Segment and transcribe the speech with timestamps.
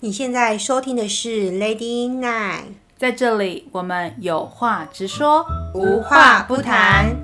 [0.00, 2.64] 你现在收听的是 Lady Night，
[2.98, 7.16] 在这里我们有话直说，无话不谈。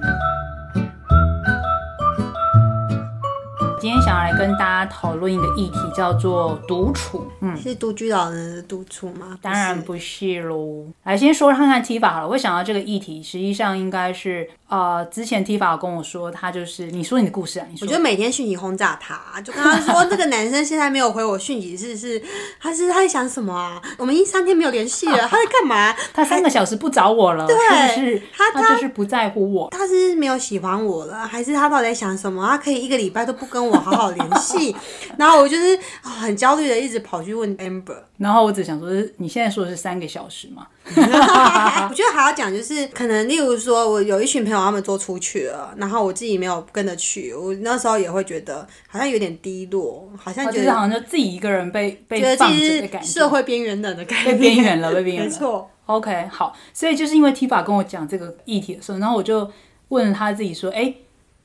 [3.82, 7.26] 今天想要来跟大家讨论一个议题，叫做独处。
[7.40, 9.36] 嗯，是独居老人的独处吗？
[9.42, 10.86] 当然不是喽。
[11.02, 12.28] 来，先说看看 T 法好了。
[12.28, 17.66] 我想到这个议题，实际上应该是呃，之前 T 法跟我说，他就是你说你的故事啊。
[17.68, 22.22] 你说，我就每天讯息轰炸他，就跟他说这个男生现在没有回我讯息，是是
[22.60, 23.82] 他是他在想什么啊？
[23.98, 25.92] 我们已经三天没有联系了， 他在干嘛？
[26.14, 27.56] 他三个小时不找我了，对，
[27.96, 28.22] 是不是？
[28.32, 32.46] 他他就是不在乎我，他是没有喜欢我了，还是他到底在想什么？
[32.46, 34.74] 他可以一个礼拜都不跟我好好联系，
[35.16, 40.66] 然后我就是很焦虑的一直跑去问 Amber，然后我只想说，你现在说的是三个小时吗？
[40.94, 55.30] 我觉得还要讲，就是可能例如说，我有一群朋友他们都出去了，然后我自己没有跟着去，我那时候也会觉得好像有点低落，好像觉得好像就自己一个人被被觉得放自己是着的感觉，社会边缘人的感觉，被边缘了，被边缘了。
[55.30, 55.68] 没错。
[55.86, 59.50] OK，好，所以就是因为 Tifa 跟我讲这个议题的时候，然后我就
[59.88, 60.94] 问了他自己说：“哎，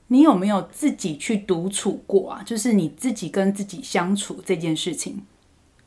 [0.08, 2.42] 你有没有自己去独处过啊？
[2.46, 5.26] 就是你自己跟自己相处这件事情，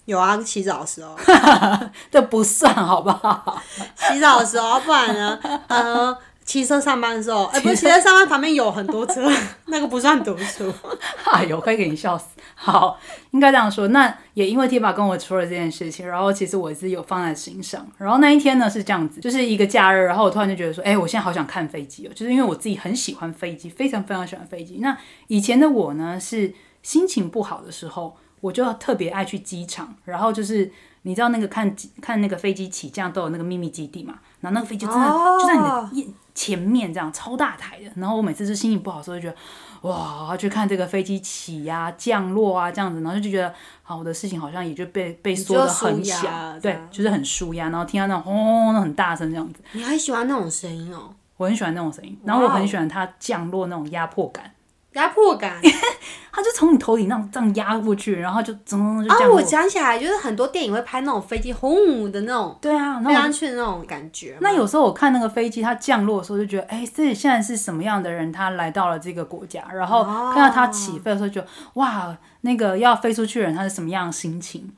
[0.04, 1.16] 有啊，洗澡的时候，
[2.10, 3.60] 这不算好不好？
[3.96, 6.16] 洗澡的时候，不然呢，呃，
[6.50, 9.30] 骑车上班的时候，哎、不是骑车上班旁边有很多车，
[9.66, 10.74] 那个不算读书。
[11.30, 12.26] 哎呦，快给你笑死！
[12.56, 12.98] 好，
[13.30, 13.86] 应该这样说。
[13.88, 17.86] 那也因为 Tifa 跟我说了这件事情，然后其实我是有放在心上。
[17.98, 24.78] 然后那一天呢是这样子，就是一个假日，然后我突然就觉得说，哎，我现在好想看飞机哦，就是因为我自己很喜欢飞机，非常非常喜欢飞机。
[24.80, 39.36] 那以前的我呢是心情不好的时候，我就特别爱去机场，然后就是你知道那个看看那个飞机起降都有那个秘密基地嘛，然后那个飞机真的哦就在你的眼前面这样超大台的，然后我每次是心情不好的时候就觉得。
[39.82, 51.14] 哇，要去看这个飞机起呀、降落啊，这样子，然后就觉得，好，我的事情好像也就被被缩的很小压，对就是很舒压，然后听到那种轰轰轰的很大声这样子，你还喜欢那种声音哦？
[51.38, 54.52] 我很喜欢那种声音，然后我很喜欢它降落那种压迫感，
[54.92, 55.60] 压迫感
[56.32, 59.18] 他就从你头顶那样这样压过去，然后就噌就啊！
[59.18, 64.36] 降落，我想起来，就是很多电影会拍那种飞机轰的那种对啊，飞上去的那种感觉。
[64.40, 68.30] 那有时候我看那个飞机它降落的时候，就觉得，哎，这现在是什么样的人？
[68.32, 71.42] 他来到了这个国家，然后看到他起飞的时候就，
[71.74, 74.70] 哇，那个要飞出去的人他是什么样的心情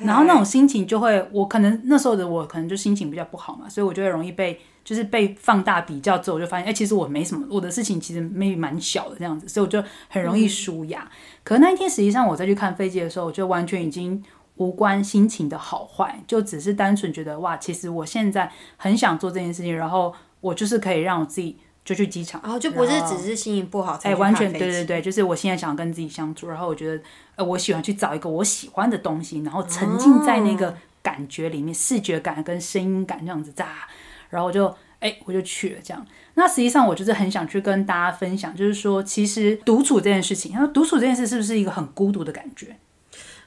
[0.00, 11.10] 然后那种心情就会，我可能那时候的我可能就心情比较不好嘛，所以我就会容易被就是被放大比较之后，我就发现，哎、其实我没什么，我的事情其实 maybe 蛮小的这样子，所以我就很容易舒压。
[11.42, 14.22] 可那一天实际上我再去看飞机的时候，我就完全已经
[14.58, 27.02] 无关心情的好坏，就只是单纯觉得哇，其实我现在很想做这件事情，然后我就是可以让我自己就去机场，然后就不是只是心情不好才完全对对对，就是我现在想跟自己相处，然后我觉得，
[27.34, 33.88] 呃，我喜欢去找一个我喜欢的东西，然后沉浸在那哦个感觉里面，视觉感跟声音感这样子，咋，
[34.30, 36.06] 然后我就，哎、我就去了这样。
[36.34, 42.76] 那实际上我就是很想去跟大家分享，就是说，其实独处这件事情，独处这件事是不是一个很孤独的感觉？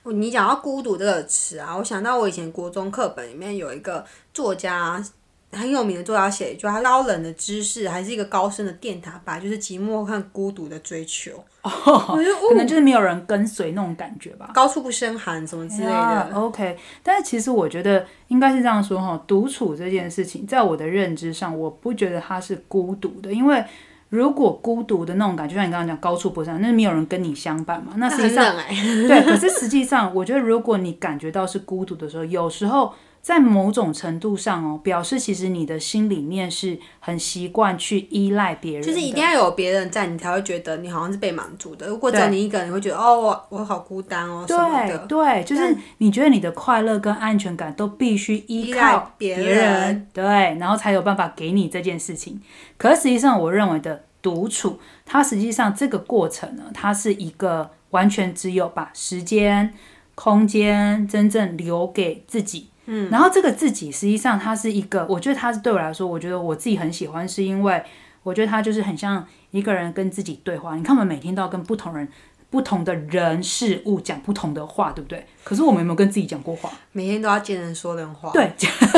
[0.05, 4.03] 你讲到孤独这个词啊，我想到我以前国中课本里面有一个
[4.33, 5.03] 作家
[5.51, 14.51] 很有名的作家写一句，他高冷的知识还是一个高深的电塔吧，就是寂寞和孤独的追求，我就可能就是没有人跟随那种感觉吧。
[14.53, 16.35] 高处不胜寒什么之类啊的。
[16.35, 23.63] OK，但是其实我觉得应该是这样说哈，独处这件事情，在我的认知上，我不觉得它是孤独的，因为
[24.09, 27.93] 如果孤独的那种感觉，就像你刚刚讲高处不胜寒，那没有人跟你相伴嘛。
[27.97, 28.67] 那那实际上，哎、
[29.07, 41.87] 对，可是实际上，我觉得如果你感觉到是孤独的时候，有时候在某种程度上哦，表示其实你的心里面是很习惯去依赖别人，就是一定要有别人在，你才会觉得你好像是被满足的。
[41.87, 44.45] 如果只有你一个人，你会觉得哦，我我好孤单哦。
[44.47, 50.23] 对对，就是你觉得你的快乐跟安全感都必须依靠别别人对，
[50.57, 52.41] 然后才有办法给你这件事情。
[52.77, 59.73] 可是实际上，我认为的独处，它实际上这个过程呢，它是一个完全只有把时间、
[60.15, 62.69] 空间真正留给自己。
[62.91, 67.83] 嗯，然后这个自己实际上它是一个，我觉得它是对我来说，我觉得我自己很喜欢，是因为
[68.23, 70.75] 我觉得它就是很像一个人跟自己对话。
[70.75, 72.07] 你看，我们每天都要跟不同人。
[72.51, 75.23] 不同的人事物讲不同的话，对不对？
[75.43, 76.67] 可是我们有没有跟自己讲过话？
[76.93, 78.31] 每天都要见人说人话。
[78.31, 78.51] 对，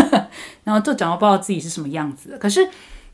[0.63, 2.37] 然后就讲到不知道自己是什么样子的。
[2.37, 2.65] 可是，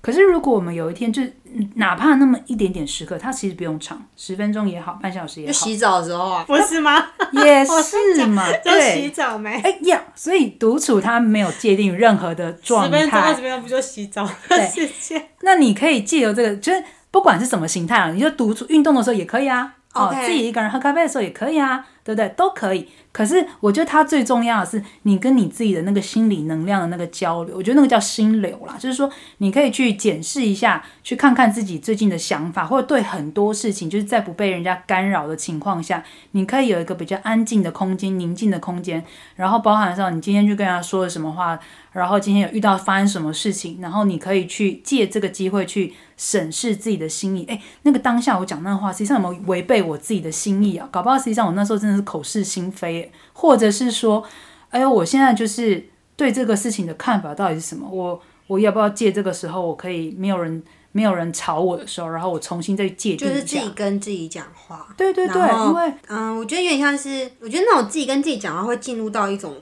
[0.07, 1.21] 可是如果我们有一天就
[1.54, 7.07] 嗯哪怕那么一点点时刻，它其实不用长，十分钟也好，半小时也好，就洗澡的时候啊，不是吗？
[7.33, 9.09] 也是嘛， 就洗对。
[9.09, 9.59] 澡没？
[9.59, 15.21] 哎呀，所以独处它没有界定任何的状十分钟、二态十，分钟不就洗澡的时间？
[15.42, 16.81] 那你可以借由这个，就是
[17.12, 22.30] 不管是什么形态啊，你就独处运动的时候也可以啊，哦自己一个人喝咖啡的时候也可以啊，对不对？
[22.38, 22.88] 都可以。
[23.12, 29.09] 可是我觉得它最重要的是你跟你自己的那个心理能量的那个交流，我觉得那个叫心流啦，就是说
[29.39, 36.01] 你可以去检视一下，去看看自己最近的想法，或者对很多事情，就是在不被人家干扰的情况下，
[36.31, 39.04] 你可以有一个比较安静的空间、宁静的空间，
[39.36, 41.59] 然后包含上你今天去跟人家说了什么话，
[41.92, 47.45] 然后今天有遇到发生什么事情，然后你可以去借这个机会去审视自己的心意。
[47.50, 50.88] 哎，那个当下我讲那话，实际上有没有违背我自己的心意啊？
[50.92, 53.11] 搞不好实际上我那时候真的是口是心非。
[53.33, 54.23] 或者是说，
[54.69, 55.85] 哎呦，我现在就是
[56.15, 57.89] 对这个事情的看法到底是什么？
[57.89, 60.63] 我我要不要借这个时候，我可以没有人
[60.94, 64.88] 没有人吵我的时候，然后我重新再借就是自己跟自己讲话。
[64.95, 69.53] 对对对，因为嗯，我觉得有点像是，我觉得那种自己跟自己讲话会进入到一种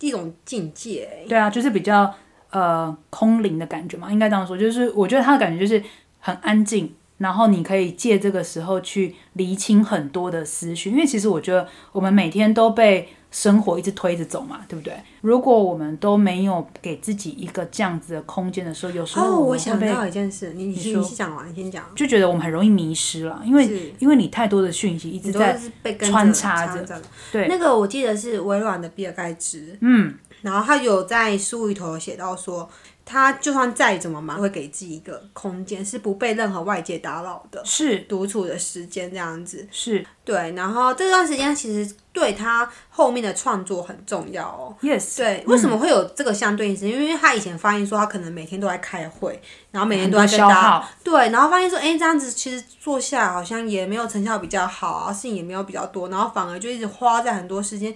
[0.00, 1.08] 一种境界。
[1.28, 2.12] 对啊，就是比较
[2.50, 4.56] 呃空灵的感觉嘛，应该这样说。
[4.56, 5.82] 就是我觉得他的感觉就是
[6.20, 6.94] 很安静。
[7.18, 14.94] 然后你可以借这个时候去厘清很多的思绪，因为其实我觉得我们每天都被生活一直推着走嘛，对不对？
[15.20, 25.58] 如果我们都没有给自己一个这样子的空间的时候，有时候哦，我想到一件事，你你先讲完，先讲，就觉得我们很容易迷失了，因为因为你太多的讯息一直在
[26.00, 27.00] 穿插着。
[27.32, 32.68] 对，那个我记得是微软的比尔盖茨，嗯，然后他有在书里头写到说。
[33.04, 39.66] 他就算再怎么忙，会给自己一个空间，是不被任何外界打扰的，是独处的时间这样子。
[39.70, 44.74] 是对，然后这段时间其实对他后面的创作很重要哦。
[44.80, 46.88] Yes，对，为什么会有这个相对应性？
[46.88, 49.38] 因为他以前发现说，他可能每天都在开会，
[49.70, 57.94] 然后每天都在消耗，对，然后发现说，哎，这样子其实做下来好像也没有成效比较好啊，事情也没有比较多，然后反而就一直花在很多时间。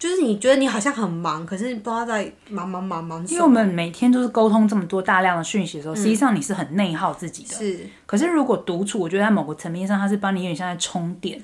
[0.00, 7.54] 就是你觉得你好像很忙，可是你不知道在忙忙忙忙因为我们每天都是沟通这么多大量的讯息的时候，实际上你是很内耗自己的。
[7.54, 7.86] 是。
[8.06, 11.38] 可是如果独处，我觉得在某个层面上，它是帮你有点像在充电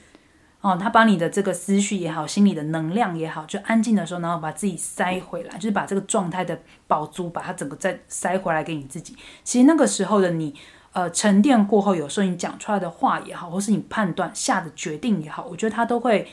[0.62, 9.14] 哦，他把你的这个思绪也好，心理的能量也好，就安静的时候，然后把自己塞回来，就是把这个状态的宝珠，把它整个再塞回来给你自己。
[9.44, 10.54] 其实那个时候的你，
[10.92, 16.26] 呃，沉淀过后，有时候你讲出来的话也好，或是你判断下的决定也好，我觉得它都会。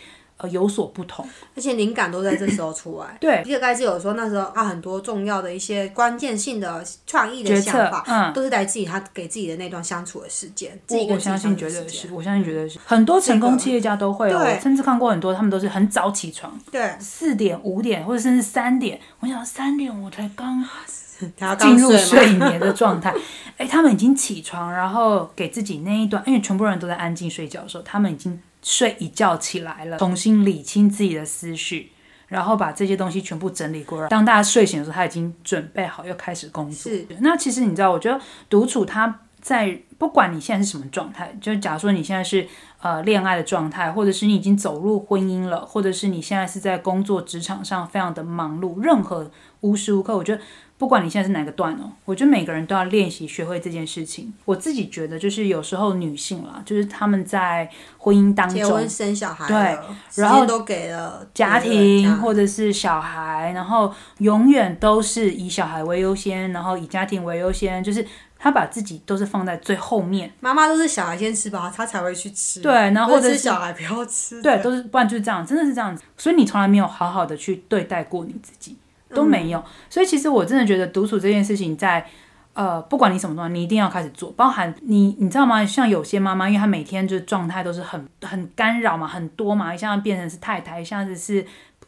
[0.44, 1.26] 呃，有所不同，
[1.56, 3.16] 而且灵感都在这时候出来。
[3.22, 10.78] 对，比尔盖茨有说，那时候他很多重要的一些关键性的创意的想法，嗯，都是来自于他给自己的那段相处的时间。
[10.90, 19.00] 我我相信绝对是，我相信绝对是，很多成功企业家都会哦，甚至看过很多，他们都是很早起床，对，四点、五点或者甚至三点。
[19.22, 20.62] 我想三点我才刚
[21.58, 23.16] 进入睡眠的状态，
[23.56, 28.38] 哎，他们已经起床，然后给自己那一段，因为全部人都在安静睡觉的时候，他们已经。
[28.64, 31.92] 睡一觉起来了，重新理清自己的思绪，
[32.28, 34.08] 然后把这些东西全部整理过来。
[34.08, 36.92] 当大家睡醒的时候，他已经准备好要开始工作。
[36.92, 38.20] 是，那其实你知道，我觉得
[38.50, 42.48] 独处，他在不管你现在是什么状态，就假如说你现在是
[42.82, 49.30] 呃恋爱的状态，或者是你已经走入婚姻了，或者是你现在是在工作职场上非常的忙碌，任何
[49.60, 50.42] 无时无刻，我觉得。
[50.84, 54.34] 不管你现在是哪个段哦，我觉得每个人都要练习学会这件事情。
[54.44, 68.06] 我自己觉得，就是有时候女性啦，就是她们在婚姻当中结婚生小孩，对，然后都给了家庭或者是小孩，然后永远都是以小孩为优先，然后以家庭为优先，就是
[68.38, 70.34] 他把自己都是放在最后面。
[70.42, 72.60] 妈妈都是小孩先吃饱，他才会去吃。
[72.60, 74.42] 对，然后或者是小孩不要吃。
[74.42, 76.04] 对，都是不然就是这样，真的是这样子。
[76.18, 78.76] 所以你从来没有好好的去对待过你自己。
[79.14, 82.06] 都没有，所以其实我真的觉得独处这件事情，在
[82.54, 84.32] 呃，不管你什么状态，你一定要开始做。
[84.34, 85.66] 包含你，你知道吗？
[85.66, 91.44] 像有些妈妈，因为她每天就是状态都是很很干扰嘛，很多嘛，一下子变成是太太，一下子是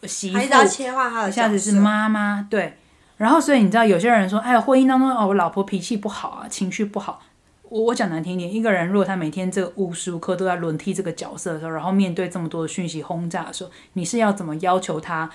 [0.07, 2.73] 媳妇，一下子是妈妈，对。
[3.17, 7.21] 然后所以你知道，有些人说，哎，婚姻当中哦，我老婆脾气不好啊，情绪不好。
[7.69, 15.29] 我我讲难听点，一个人如果他每天这个无时无刻都在轮替这个角色的时候，然后面对这么多的讯息轰炸的时候，你是要怎么要求他？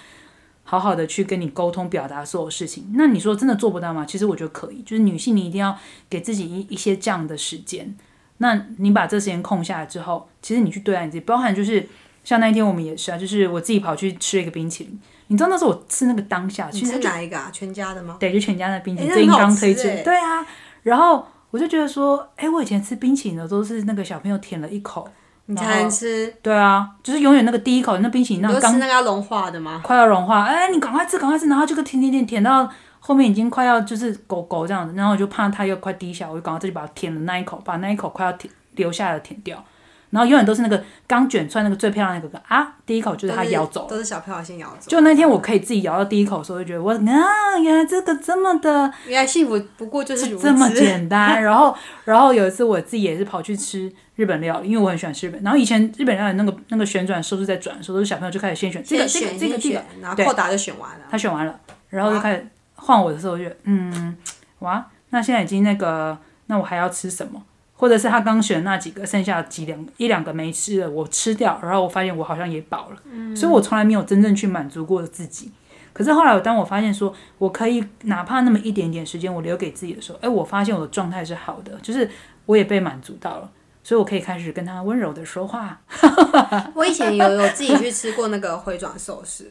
[0.63, 4.05] 好好的去跟你沟通表达所有事情，那你说真的做不到吗？
[4.07, 5.77] 其实我觉得可以，就是女性你一定要
[6.09, 7.97] 给自己一一些这样的时间。
[8.39, 11.87] 那你把这时间空下来之后，其实你去对待你自己，包含就是
[12.25, 15.01] 像那一天我们也是啊，就是我自己跑去吃了一个冰淇淋。
[15.27, 17.51] 你知道那时候我吃那个当下，其实哪一个啊？
[17.53, 18.17] 全家的吗？
[18.19, 19.83] 对，就全家的冰淇淋，最近刚推出。
[19.83, 20.47] 对啊，
[20.85, 25.09] 然后我就觉得说，哎，我以前吃冰淇淋的都是那个小朋友舔了一口。
[25.51, 29.81] 你才能吃，对啊，就是永远那个第一口那冰淇淋，那刚那个要融化的吗？
[29.83, 39.63] 快要融化，哎，你赶快吃，赶快吃，然后这个舔舔舔舔到后面已经快要就是狗狗这样子，然后我就怕它又快滴下，我就赶快自己把它舔了那一口，把那一口快要舔留下来的舔掉，
[40.11, 43.89] 然后永远都是那个刚卷出来那个最漂亮那个啊，第一口就是他咬走了。
[43.89, 44.89] 都是小朋友先咬走。
[44.89, 51.41] 就那天我可以自己咬到第一口的时候，就觉得我啊，原来这个这么的原来幸福不过就是这么简单。
[51.43, 55.43] 然后，然后有一次我自己也是跑去吃日本料理，因为我很喜欢吃日本。
[55.43, 61.05] 然后以前日本料理那个那个旋转寿司在转的时候，都是小朋友就开始先选这个这个这个这个，然后对扣答就选完了。
[61.11, 64.17] 他选完了，然后就开始换我的时候，我就嗯，
[64.61, 67.41] 哇，那现在已经那个，那我还要吃什么？
[67.81, 75.51] 或者是他刚选那几个，剩下几两一两个没吃的，我吃掉，然后我发现我好像也饱了，所以我从来没有真正去满足过自己。
[75.95, 82.07] 可是后来，当我发现说我可以哪怕那么一点点时间我留给自己的时候，哎，我发现我的状态是好的，就是
[82.45, 83.51] 我也被满足到了，
[83.83, 85.81] 所以我可以开始跟他温柔的说话。
[86.77, 89.51] 我以前有有自己去吃过那个回转寿司。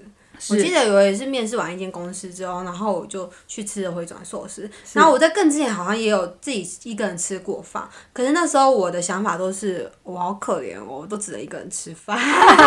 [0.49, 4.69] 我记得有一次面试完一间公司之后，然后我就去吃了回转寿司。
[4.93, 12.17] 然后我在更之前好像也有自己一个人吃过饭，可是那时候我的想法都是我好可怜哦，我都只能一个人吃饭，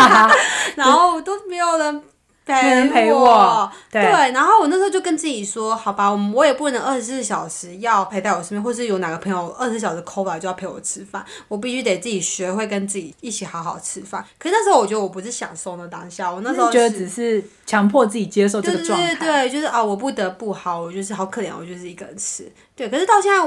[0.77, 2.03] 然后都没有人
[2.45, 3.73] 陪我我。
[3.91, 14.25] 对然后我那时候就跟自己说，好吧，我我也不能二十四小时要陪在我身边，或是有哪个朋友二十四小时抠来就要陪我吃饭，我必须得自己学会跟自己一起好好吃饭。
[14.39, 19.15] 可是那时候我觉得我不是享受那当下，我那时候觉得只是强迫自己接受这个状态。
[19.15, 22.51] 对对，就是啊，我不得不好，我就是好可怜，我就是一个人吃。
[22.75, 23.39] 对，可是到现在，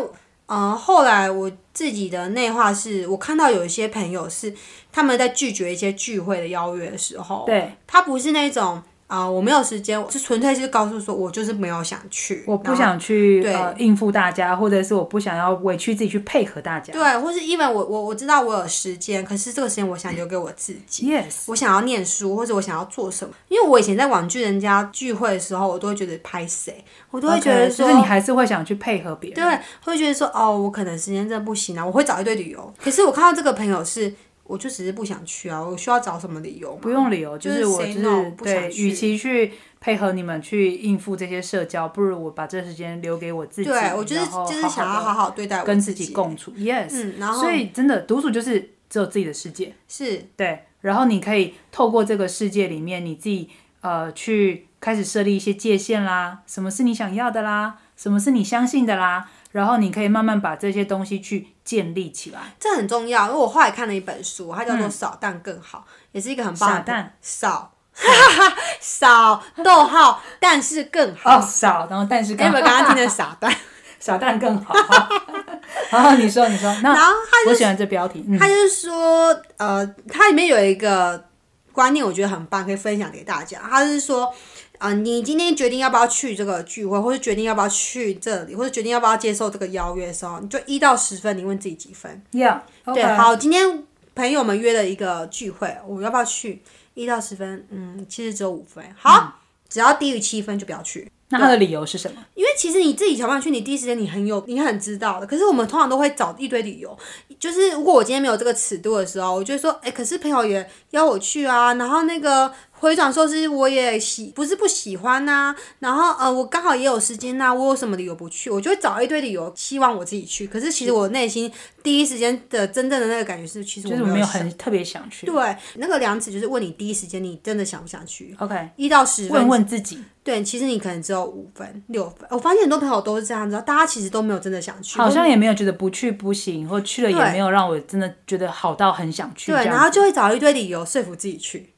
[0.48, 4.54] 嗯、后来我自己的内化是，我看到有一些朋友是
[4.92, 13.46] 他们在拒绝一些聚会的邀约的时候，对，他不是那种啊、我没有时间，就纯粹是告诉说我就是没有想去，我不想去
[13.78, 16.92] 应付大家，或者是我不想要委屈自己去配合大家。
[16.92, 21.12] 对，或是因为我我我知道我有时间，可是这个时间我想留给我自己。
[21.12, 23.34] Yes，我想要念书，或者我想要做什么？
[23.48, 29.36] 因为我以前在网剧人家聚会的时候，我都会觉得拍谁，我都会觉得说就是你还是会想去配合别人。
[29.36, 32.74] 对，会觉得说哦，我可能时间真的不行啊，我会找一堆理由。
[32.84, 34.12] 可是我看到这个朋友是，
[34.48, 36.80] 我就只是不想去啊，我需要找什么理由吗？
[36.82, 43.70] 不用理由，就就是是我 no，是对，与其去配合你们去应付这些社交，不如我把这时间留给我自己。
[43.70, 46.52] 对我就是然后就是想要好好对待我跟自自己共处。
[46.52, 49.74] Yes，、嗯，然后所以真的独处就是只有自己的世界。
[49.88, 53.50] 是对，然后你可以透过这个世界里面，你自己
[53.82, 62.39] 呃去开始设立一些界限啦，什么是你想要的啦，什么是你相信的啦，然后你可以慢慢把这些东西去建立起来。
[62.57, 67.72] 这很重要，因为我后来看了一本书，它叫做《少但更好》，也是一个很棒的傻蛋少。
[68.81, 71.39] 少逗号，但是更好。
[71.39, 73.50] 哦，少，然后但是更有刚没有刚刚听的傻蛋？
[74.01, 74.74] 傻蛋更好。
[75.89, 81.29] 好好，你说你说，那然后他我喜欢这标题，嗯，他就是说，呃，它里面有一个
[81.72, 83.60] 观念，我觉得很棒，可以分享给大家。
[83.69, 84.34] 他是说，
[84.79, 92.62] 呃，你今天决定要不要去这个聚会，或者决定要不要去这里，或者决定要不要接受这个邀约的时候，你就一到十分，你问自己几分？Yeah，
[92.94, 96.62] 对，好，今天朋友们约了一个聚会，我要不要去？
[96.94, 98.82] 一到十分，嗯，其实只有五分。
[98.96, 101.12] 好，只要低于七分就不要去。
[101.27, 102.24] 那他的理由是什么？
[102.36, 105.25] 因为其实你自己想不想去，你第一时间你很有，你很知道的。
[105.25, 106.98] 可是我们通常都会找一堆理由，
[107.39, 118.50] 就是如果我今天没有这个尺度的时候，我就会说，哎、可是朋友也邀我去啊，然后那个回转寿司我也喜，不是不喜欢呐、然后呃，我刚好也有时间呐、我有什么理由不去？
[118.50, 120.46] 我就会找一堆理由，希望我自己去。
[120.46, 121.51] 可是其实我内心
[121.82, 125.25] 第一时间的真正的那个感觉是，其实就是我没有很特别想去。
[125.25, 132.27] 对，那个量尺就是问你第一时间你真的想不想去，OK，一到十分问问自己，对，其实你可能只有五分、六分。
[132.29, 139.51] 我发现很多朋友都是这样子，大家其实都没有真的想去，好像也没有觉得不去不行，或去了也没有让我真的觉得好到很想去。
[139.51, 141.72] 对，然后就会找一堆理由说服自己去。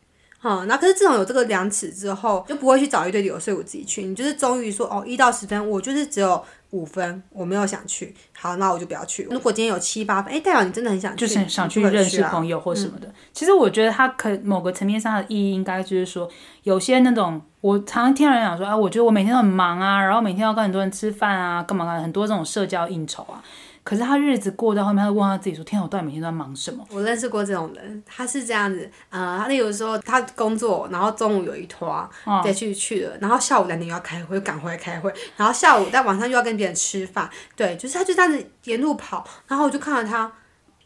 [0.47, 4.03] 嗯，那可是自从有这个量尺之后，就不会去找一堆理由说我自己去。
[4.03, 8.15] 你就是终于说，哦，一到十分，我就是只有五分，我没有想去。
[8.33, 9.27] 好，那我就不要去。
[9.29, 13.11] 如果今天有七八分，哎，代表你真的很想去，就是想去认识啊朋友或什么的。
[13.33, 16.29] 其实我觉得它可某个层面上的意义，应该就是说，
[16.63, 23.43] 有些那种我常常听人讲说，啊，我觉得我每天都很忙啊，然后每天要跟很多人吃饭啊，干嘛干嘛，很多这种社交应酬啊。
[23.87, 32.09] 可是他日子过到后面，他就问他自己说：“天啊，我到底每天都在忙什么我认识过这种人，他是这样子，呃，他例如说他工作，然后中午有一拖，
[32.43, 40.29] 再去去了，然后下午两点又要开会，赶回来开会，然后下午在晚上又要跟别人吃饭，对，就是他就这样子沿路跑，然后我就看到他。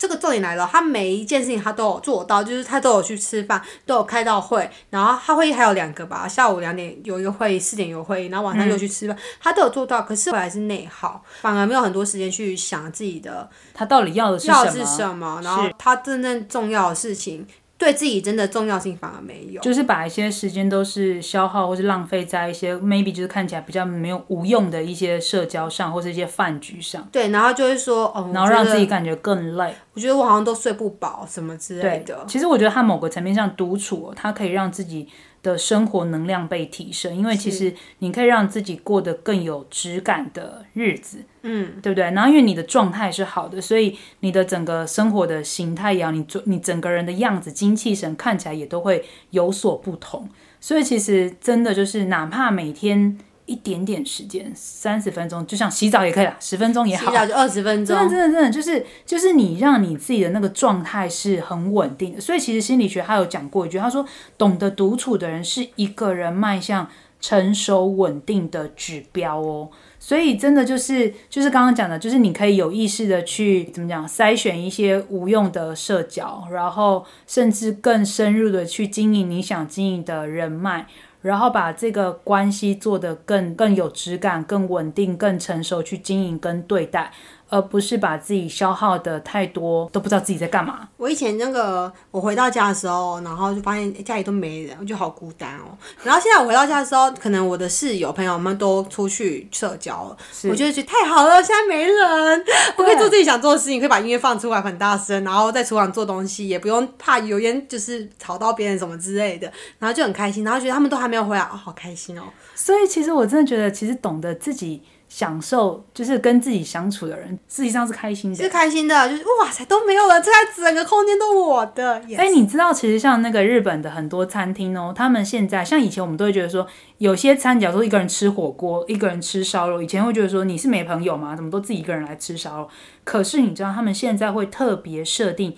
[0.01, 10.01] 这个重点来了，他每一件事情他都有做到，就是他都有去吃饭，都有开到会，然后他会议还有两个吧，下午两点有一个会议，四点有会议，然后晚上又去吃饭，他都有做到。
[10.01, 14.48] 可是我还是内耗，反而没有很多时间去想自己的他到底要的是？
[14.48, 17.46] 什么，然后他真正重要的事情，
[17.82, 19.60] 对自己真的重要性反而没有。
[19.60, 29.74] 就是把一些时间都是消耗或是浪费在一些 maybe 就是看起来比较没有无用的一些社交上，或是一些饭局上，对，然后就会说，哦，然后让自己感觉更累。
[29.96, 32.24] 我觉得我好像都睡不饱什么之类的，。
[32.28, 35.08] 其实我觉得他某个层面上独处哦，它可以让自己
[35.44, 42.04] 的生活能量被提升，因为其实你可以让自己过得更有质感的日子，嗯，对不对？
[42.12, 50.30] 然后因为你的状态是好的，所以你的整个生活的形态也好，你做你整个人的样子、精气神看起来也都会有所不同。
[50.60, 53.18] 所以其实真的就是，哪怕每天
[53.51, 62.22] 一点点时间，三十分钟，就像洗澡也可以啦，十分钟也好，洗澡就二十分钟真的，真的，真的，就是就是你让你自己的那个状态是很稳定的。
[62.22, 64.05] 所以其实心理学他有讲过一句，他说
[64.38, 66.88] 懂得独处的人是一个人迈向
[67.20, 69.70] 成熟稳定的指标哦。
[70.00, 80.88] 所以真的就是就是刚刚讲的，就是你可以有意识的去怎么讲筛选一些无用的社交，然后甚至更深入的去经营你想经营的人脉。
[81.22, 87.12] 然后把这个关系做得更更有质感、更稳定、更成熟去经营跟对待，
[87.51, 90.88] 而不是把自己消耗的太多，都不知道自己在干嘛。
[90.96, 95.77] 我以前那个，我回到家的时候，然后就发现家里都没人，我就好孤单哦。
[96.01, 100.17] 然后现在我回到家的时候，可能我的室友朋友们都出去社交了，
[100.50, 102.46] 我就会觉得太好了，现在没人，
[102.77, 112.24] 我可以做自己想做的事情，可以把音乐放出来很大声，然后在厨房做东西，也不用怕油烟就是吵到别人什么之类的，然后就很开心，然后觉得他们都还没有回来，哦，好开心哦。
[112.55, 114.81] 所以其实我真的觉得，其实懂得自己
[115.13, 118.48] 享受，就是跟自己相处的人，实际上是开心的是。
[118.48, 121.96] 开心的，就是哇塞都没有了，这整个空间都我的。
[122.15, 126.65] 哎、yes 你知道，其实像那个日本的很多餐厅哦，他们现在像以前我们都会觉得说，
[127.00, 131.36] 有些餐，假如说一个人吃火锅，一个人吃烧肉，以前会觉得说你是没朋友吗？
[131.36, 132.70] 怎么都自己一个人来吃烧肉？
[133.03, 135.53] 可是你知道，他们现在会特别设定。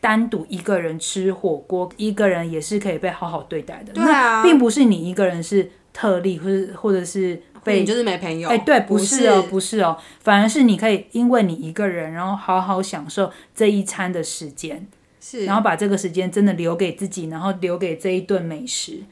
[0.00, 3.92] 单独一个人吃火锅，一个人也是可以被好好对待的。
[3.92, 8.48] 对啊并不是你一个人是特例，或者或者是被你就是没朋友。
[8.48, 14.86] 哎、对，不不是哦，不是哦，反而是你可以因为你一个人，然后好好享受这一餐的时间，
[15.20, 19.02] 是然后把这个时间真的留给自己，然后留给这一顿美食。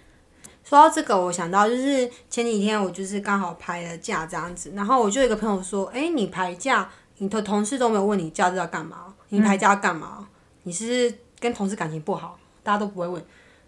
[0.64, 9.12] 说到这个，我想到就是前几天我就是刚好排了假这样子，然后我就有一个朋友说：“哎、你排假，你的同事都没有问你假日要干嘛？
[9.28, 10.28] 你排假要干嘛？
[10.62, 12.38] 你是跟同事感情不好？
[12.62, 13.22] 大家都不会问。”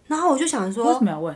[0.07, 1.35] 然后我就想说为什，么要问？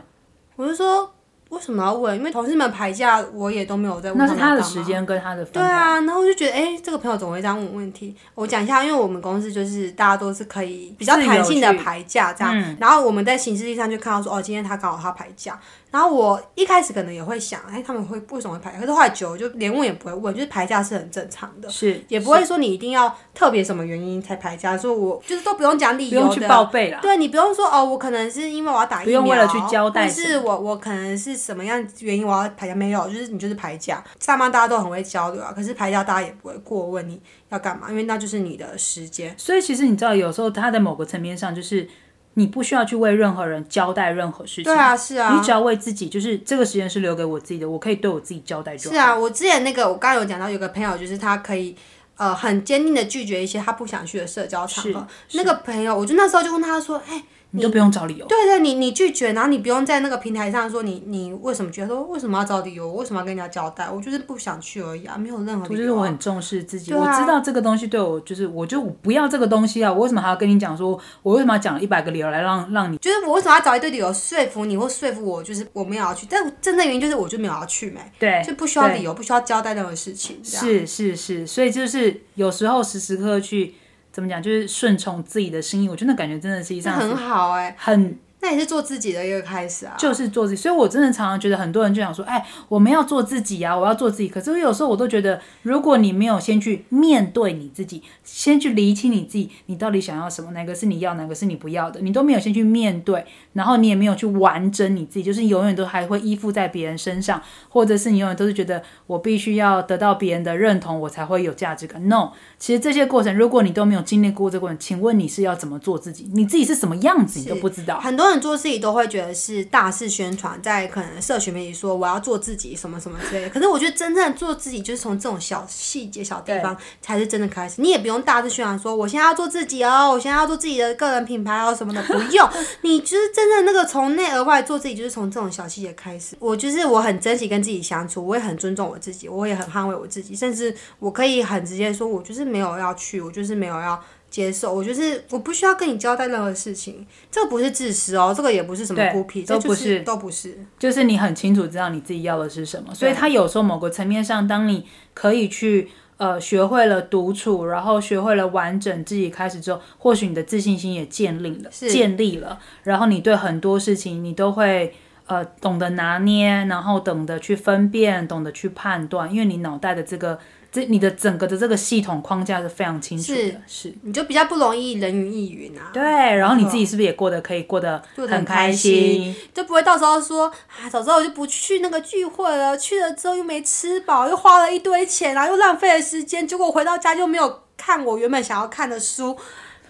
[0.56, 1.12] 我就说
[1.50, 2.16] 为什么要问？
[2.16, 5.44] 因为同事们排假，我也都没有在问那是他的时间跟他的。
[5.46, 8.14] 对啊，然后我就觉得，哎、这个朋友怎么会这样问我问题？
[8.34, 15.58] 我讲一下，因为我们公司就是大家都是可以比较弹性的排假这样，嗯然后我们在行事历上就看到说，哦，今天他刚好他排假，
[15.90, 18.78] 然后我一开始可能也会想，哎、他们会为什么会排假？
[18.78, 21.68] 可是后来久了就连问也不会问，就是排假是很正常的。
[21.68, 27.00] 是也不会说你一定要特别什么原因才排假，说我就是都不用讲理由的，不用去报备啦。
[27.02, 34.02] 对你不用说哦，我可能是因为我要打疫苗，不用为了去交代或是我我可能是什么样原因我要排假，没有，就是你就是排假。
[34.20, 39.34] 上班大家都很会交流啊，可是排假大家也不会过问你要干嘛，因为那就是你的时间。
[39.36, 41.88] 所以其实你知道，有时候他在某个层面上，就是
[42.34, 44.64] 你不需要去为任何人交代任何事情。
[44.64, 48.94] 对啊，是啊，你只要为自己，就是这个时间是留给我自己的，我可以对我自己交代就好。
[48.94, 51.76] 是啊，我之前那个我刚刚有讲到，有个朋友就是他可以。
[52.16, 55.06] 呃，很坚定的拒绝一些他不想去的社交场合。
[55.32, 58.26] 那个朋友，我就那时候就问他说：“哎、你都不用找理由。
[58.26, 65.68] 对对，你你拒绝，然后你不用在那个平台上说你你为什么拒绝，说为什么要找理由，我为什么要跟人家交代，我就是不想去而已啊，没有任何理由、啊。
[65.70, 72.96] 我就是我很重视自己，啊我知道这个东西对我就是，我就不要这个东西啊，我为什么还要跟你讲说，我为什么要讲一百个理由来让让你？
[72.98, 80.38] 就是我为什么要找一堆理由说服你或说服我，就是我没有要去，但真正原因就是我就没有要去没，对，就不需要理由，不需要交代任何事情。
[80.44, 83.74] 是是是，所以就是有时候时时刻刻去
[84.12, 89.94] 怎么讲，就是顺从自己的心意，我觉得那感觉真的是一上这很好哎、很那也是做自己的一个开始啊。
[89.98, 94.28] 就是做自己，所以我真的常常觉得很多人就想说，哎，我们要做自己啊，我要做自己。
[94.28, 112.08] 可是有时候我都觉得，如果你没有先去面对你自己，先去理清你自己，你到底想要什么，哪个是你要，哪个是你不要的，你都没有先去面对，然后你也没有去完整你自己，就是永远都还会依附在别人身上，或者是你永远都是觉得我必须要得到别人的认同，我才会有价值感。
[112.08, 116.30] No，其实这些过程，如果你都没有经历过这个过程，请问你是要怎么做自己？
[116.32, 118.00] 你自己是什么样子，你都不知道。
[118.00, 123.50] 很多人做自己都会觉得是大肆宣传，在可能社群媒体说我要做自己什么什么之类的。
[123.50, 127.82] 可是我觉得真正做自己，就是从这种小细节、小地方才是真的开始。
[127.82, 132.48] 你也不用大肆宣传说我现在要做自己哦，我现在要做自己的个人品牌哦什么的，不用。
[132.82, 136.36] 你就是真正那个从内而外做自己，就是从这种小细节开始。
[136.38, 144.02] 我就是我很珍惜跟自己相处，我也很尊重我自己，我也很捍卫我自己，甚至我可以很直接说，我就是没有要去，我就是没有要。
[144.30, 150.58] 接受，我就是我不需要跟你交代任何事情，这个不是自私哦，这个也不是什么孤僻，都不是都不是。
[150.78, 164.94] 就是你很清楚知道你自己要的是什么，所以他有时候某个层面上，当你可以去呃学会了独处，然后学会了完整自己开始之后，或许你的自信心也建立了，建立了，然后你对很多事情你都会。
[165.26, 170.36] 呃，懂得拿捏，然后懂得去分辨，懂得去判断，因为你脑袋的这个，
[170.72, 176.02] 这你的整个的这个系统框架是非常清楚的，是你就比较不容易人云亦云啊，对。
[176.02, 179.34] 然后你自己是不是也过得可以过得很很开开心？
[179.52, 189.36] 就不会到时候说啊，早知道我就不去那个聚会了，去了之后又没吃饱，又花了一堆钱，然后又浪费了时间，结果回到家就没有看我原本想要看的书，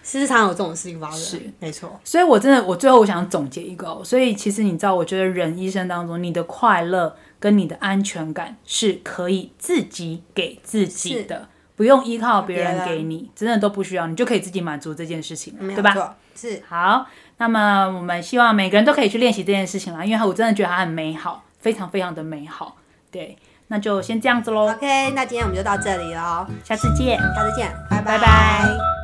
[0.03, 1.19] 时常有这种事情发生。
[1.19, 16.15] 是，没错，所以我真的，我最后我想总结一个、哦，所以其实你知道，我觉得人一生当中，你的快乐跟你的安全感是可以自己给自己的，不用依靠别人给你，真的都不需要，你就可以自己满足这件事情了，对吧？
[16.35, 17.05] 是好，
[17.37, 22.77] 那么我们希望每个人都可以去练习这件事情啦，因为我真的觉得它很美好，非常非常的美好。
[23.09, 25.11] 对，那就先这样子喽，OK。
[25.11, 27.19] 那今天我们就到这里喽，下次见。
[27.19, 29.00] 下次见，拜拜拜